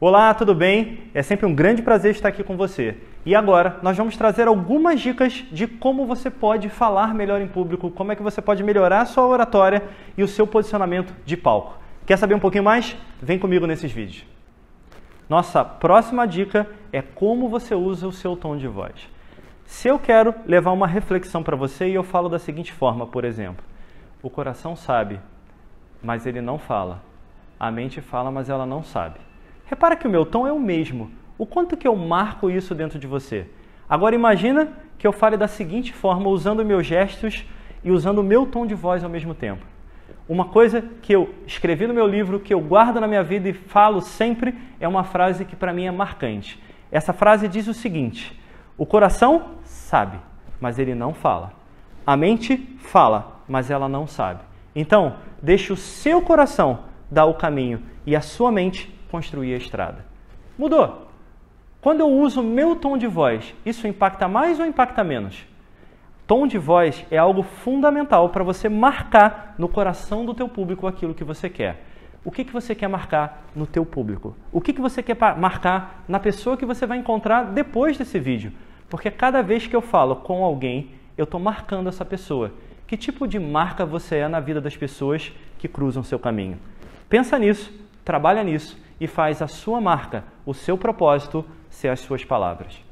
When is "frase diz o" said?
47.12-47.74